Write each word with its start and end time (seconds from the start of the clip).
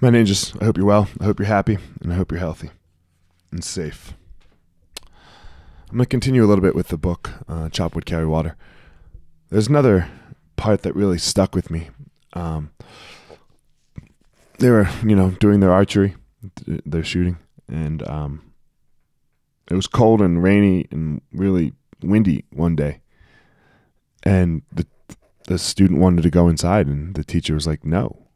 My 0.00 0.10
ninjas, 0.10 0.56
I 0.62 0.66
hope 0.66 0.76
you're 0.76 0.86
well. 0.86 1.08
I 1.20 1.24
hope 1.24 1.40
you're 1.40 1.48
happy, 1.48 1.76
and 2.00 2.12
I 2.12 2.16
hope 2.16 2.30
you're 2.30 2.38
healthy 2.38 2.70
and 3.50 3.64
safe. 3.64 4.14
I'm 5.90 5.96
going 5.96 6.04
to 6.04 6.06
continue 6.06 6.44
a 6.44 6.46
little 6.46 6.62
bit 6.62 6.76
with 6.76 6.88
the 6.88 6.96
book, 6.96 7.32
uh, 7.48 7.68
Chop 7.70 7.96
Wood, 7.96 8.06
Carry 8.06 8.24
Water. 8.26 8.56
There's 9.50 9.66
another 9.66 10.08
part 10.54 10.82
that 10.82 10.94
really 10.94 11.18
stuck 11.18 11.52
with 11.52 11.68
me. 11.68 11.88
Um, 12.34 12.70
they 14.60 14.70
were, 14.70 14.88
you 15.04 15.16
know, 15.16 15.30
doing 15.30 15.58
their 15.58 15.72
archery, 15.72 16.14
their 16.64 17.02
shooting, 17.02 17.38
and 17.66 18.08
um, 18.08 18.52
it 19.68 19.74
was 19.74 19.88
cold 19.88 20.20
and 20.20 20.40
rainy 20.40 20.86
and 20.92 21.22
really 21.32 21.72
windy 22.04 22.44
one 22.52 22.76
day. 22.76 23.00
And 24.22 24.62
the 24.72 24.86
the 25.48 25.58
student 25.58 25.98
wanted 25.98 26.22
to 26.22 26.30
go 26.30 26.46
inside, 26.46 26.86
and 26.86 27.14
the 27.14 27.24
teacher 27.24 27.54
was 27.54 27.66
like, 27.66 27.84
"No." 27.84 28.27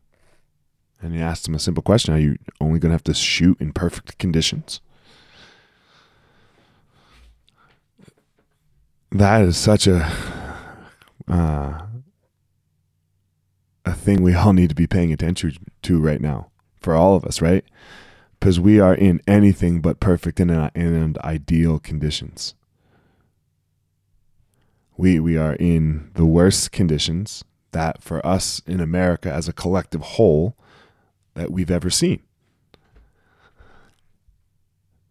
And 1.03 1.15
he 1.15 1.21
asked 1.21 1.49
him 1.49 1.55
a 1.55 1.59
simple 1.59 1.83
question: 1.83 2.15
Are 2.15 2.19
you 2.19 2.39
only 2.61 2.79
going 2.79 2.91
to 2.91 2.95
have 2.95 3.05
to 3.05 3.15
shoot 3.15 3.61
in 3.61 3.73
perfect 3.73 4.19
conditions? 4.19 4.81
That 9.11 9.43
is 9.43 9.57
such 9.57 9.87
a 9.87 10.11
uh, 11.29 11.83
a 13.85 13.93
thing 13.93 14.23
we 14.23 14.35
all 14.35 14.53
need 14.53 14.69
to 14.69 14.75
be 14.75 14.87
paying 14.87 15.13
attention 15.13 15.57
to 15.83 16.01
right 16.01 16.21
now 16.21 16.51
for 16.81 16.95
all 16.95 17.17
of 17.17 17.25
us, 17.25 17.43
right? 17.43 17.65
Because 18.39 18.61
we 18.61 18.81
are 18.81 18.95
in 18.95 19.21
anything 19.27 19.81
but 19.81 20.01
perfect 20.01 20.41
and, 20.41 20.51
and 20.75 21.19
ideal 21.19 21.79
conditions. 21.79 22.55
We 24.97 25.19
we 25.19 25.37
are 25.37 25.55
in 25.55 26.11
the 26.15 26.27
worst 26.27 26.71
conditions 26.71 27.45
that 27.73 28.03
for 28.03 28.25
us 28.25 28.63
in 28.67 28.81
America 28.81 29.33
as 29.33 29.49
a 29.49 29.53
collective 29.53 30.03
whole 30.03 30.57
that 31.35 31.51
we've 31.51 31.71
ever 31.71 31.91
seen. 31.91 32.21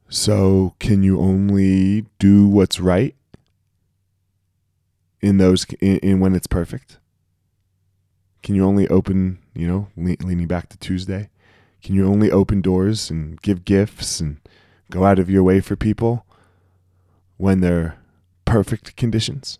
So, 0.09 0.75
can 0.79 1.03
you 1.03 1.19
only 1.19 2.05
do 2.19 2.47
what's 2.47 2.79
right 2.79 3.15
in 5.21 5.37
those 5.37 5.65
in, 5.79 5.97
in 5.99 6.19
when 6.19 6.35
it's 6.35 6.47
perfect? 6.47 6.97
Can 8.43 8.55
you 8.55 8.65
only 8.65 8.87
open, 8.89 9.39
you 9.53 9.67
know, 9.67 9.87
leaning 9.95 10.47
back 10.47 10.67
to 10.69 10.77
Tuesday? 10.77 11.29
Can 11.81 11.95
you 11.95 12.07
only 12.07 12.29
open 12.29 12.61
doors 12.61 13.09
and 13.09 13.41
give 13.41 13.65
gifts 13.65 14.19
and 14.19 14.37
go 14.89 15.05
out 15.05 15.17
of 15.19 15.29
your 15.29 15.43
way 15.43 15.61
for 15.61 15.75
people 15.75 16.25
when 17.37 17.61
they're 17.61 17.97
perfect 18.45 18.95
conditions? 18.97 19.59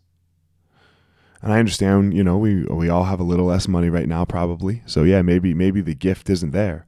And 1.42 1.52
I 1.52 1.60
understand, 1.60 2.14
you 2.14 2.24
know, 2.24 2.38
we 2.38 2.64
we 2.66 2.90
all 2.90 3.06
have 3.06 3.20
a 3.20 3.24
little 3.24 3.46
less 3.46 3.68
money 3.68 3.90
right 3.90 4.08
now 4.08 4.26
probably. 4.26 4.84
So 4.86 5.04
yeah, 5.04 5.22
maybe 5.22 5.54
maybe 5.54 5.82
the 5.82 5.96
gift 5.96 6.30
isn't 6.30 6.52
there. 6.52 6.86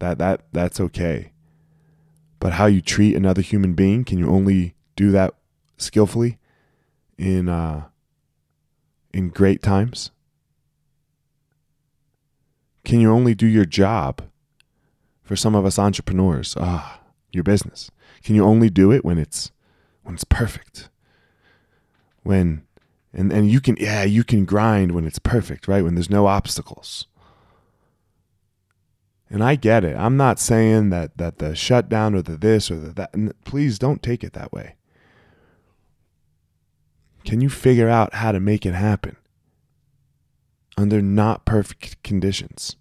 That 0.00 0.18
that 0.18 0.42
that's 0.52 0.80
okay. 0.80 1.32
But 2.40 2.54
how 2.54 2.66
you 2.66 2.80
treat 2.80 3.14
another 3.14 3.42
human 3.42 3.74
being, 3.74 4.04
can 4.04 4.18
you 4.18 4.28
only 4.28 4.74
do 4.96 5.12
that 5.12 5.34
skillfully 5.76 6.38
in 7.16 7.48
uh 7.48 7.84
in 9.12 9.28
great 9.28 9.62
times? 9.62 10.10
Can 12.84 13.00
you 13.00 13.12
only 13.12 13.34
do 13.34 13.46
your 13.46 13.66
job? 13.66 14.22
For 15.22 15.36
some 15.36 15.54
of 15.54 15.64
us 15.64 15.78
entrepreneurs, 15.78 16.56
ah, 16.58 17.00
your 17.30 17.44
business. 17.44 17.88
Can 18.24 18.34
you 18.34 18.44
only 18.44 18.68
do 18.68 18.90
it 18.90 19.04
when 19.04 19.16
it's 19.16 19.52
when 20.02 20.16
it's 20.16 20.24
perfect? 20.24 20.88
When 22.24 22.62
and 23.12 23.32
and 23.32 23.50
you 23.50 23.60
can 23.60 23.76
yeah 23.78 24.04
you 24.04 24.24
can 24.24 24.44
grind 24.44 24.92
when 24.92 25.06
it's 25.06 25.18
perfect 25.18 25.66
right? 25.66 25.82
When 25.82 25.94
there's 25.94 26.10
no 26.10 26.26
obstacles. 26.26 27.06
And 29.32 29.44
i 29.44 29.54
get 29.54 29.84
it. 29.84 29.96
I'm 29.96 30.16
not 30.16 30.40
saying 30.40 30.90
that 30.90 31.16
that 31.16 31.38
the 31.38 31.54
shutdown 31.54 32.14
or 32.14 32.22
the 32.22 32.36
this 32.36 32.70
or 32.70 32.76
the 32.76 32.92
that 32.94 33.44
please 33.44 33.78
don't 33.78 34.02
take 34.02 34.24
it 34.24 34.32
that 34.32 34.52
way. 34.52 34.76
Can 37.24 37.40
you 37.40 37.48
figure 37.48 37.88
out 37.88 38.14
how 38.14 38.32
to 38.32 38.40
make 38.40 38.64
it 38.64 38.74
happen 38.74 39.16
under 40.76 41.02
not 41.02 41.44
perfect 41.44 42.02
conditions? 42.02 42.76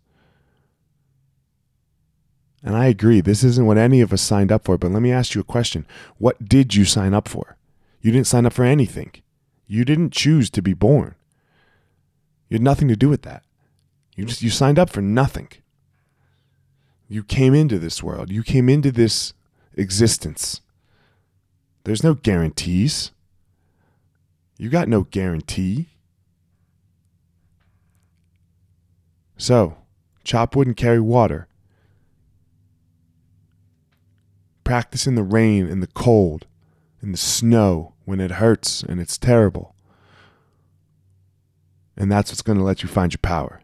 And 2.62 2.76
i 2.76 2.88
agree 2.88 3.22
this 3.22 3.44
isn't 3.44 3.66
what 3.66 3.78
any 3.78 4.02
of 4.02 4.12
us 4.12 4.22
signed 4.22 4.52
up 4.52 4.66
for 4.66 4.78
but 4.78 4.92
let 4.92 5.02
me 5.02 5.12
ask 5.12 5.34
you 5.34 5.42
a 5.42 5.46
question. 5.46 5.86
What 6.18 6.46
did 6.46 6.76
you 6.76 6.84
sign 6.86 7.14
up 7.14 7.28
for? 7.28 7.58
You 8.02 8.12
didn't 8.12 8.28
sign 8.28 8.46
up 8.46 8.54
for 8.54 8.64
anything 8.64 9.12
you 9.70 9.86
didn't 9.86 10.12
choose 10.12 10.50
to 10.50 10.64
be 10.64 10.74
born. 10.74 11.14
You 12.50 12.56
had 12.56 12.64
nothing 12.64 12.88
to 12.88 12.96
do 12.96 13.08
with 13.08 13.22
that. 13.22 13.44
You 14.16 14.26
just 14.26 14.42
you 14.42 14.50
signed 14.50 14.80
up 14.80 14.90
for 14.90 15.02
nothing. 15.02 15.48
You 17.08 17.24
came 17.24 17.54
into 17.54 17.78
this 17.78 18.02
world. 18.02 18.32
You 18.32 18.42
came 18.42 18.68
into 18.68 18.92
this 18.92 19.34
existence. 19.76 20.62
There's 21.84 22.04
no 22.04 22.16
guarantees. 22.16 23.12
You 24.58 24.70
got 24.70 24.90
no 24.90 25.04
guarantee. 25.04 25.90
So, 29.38 29.78
chop 30.24 30.56
wood 30.56 30.68
and 30.68 30.76
carry 30.76 31.00
water. 31.00 31.48
Practice 34.64 35.06
in 35.06 35.14
the 35.14 35.24
rain 35.24 35.68
in 35.68 35.80
the 35.80 35.88
cold 35.88 36.48
in 37.02 37.12
the 37.12 37.18
snow 37.18 37.94
when 38.10 38.20
it 38.20 38.32
hurts 38.32 38.82
and 38.82 39.00
it's 39.00 39.20
terrible. 39.20 39.76
And 41.96 42.12
that's 42.12 42.32
what's 42.32 42.42
going 42.42 42.58
to 42.58 42.64
let 42.64 42.82
you 42.82 42.90
find 42.90 43.14
your 43.14 43.20
power. 43.22 43.62